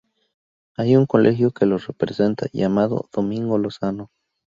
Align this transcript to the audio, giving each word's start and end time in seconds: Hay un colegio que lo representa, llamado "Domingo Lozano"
Hay 0.77 0.95
un 0.95 1.05
colegio 1.05 1.51
que 1.51 1.67
lo 1.67 1.77
representa, 1.77 2.47
llamado 2.53 3.07
"Domingo 3.13 3.59
Lozano" 3.59 4.09